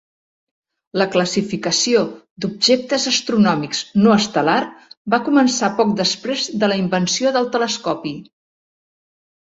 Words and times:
La 1.01 1.05
classificació 1.15 2.01
d'objectes 2.45 3.05
astronòmics 3.13 3.83
no 4.07 4.17
estel·lar 4.23 4.57
va 5.17 5.23
començar 5.31 5.73
poc 5.83 5.95
després 6.03 6.51
de 6.65 6.73
la 6.75 6.83
invenció 6.85 7.39
del 7.41 7.51
telescopi. 7.59 8.19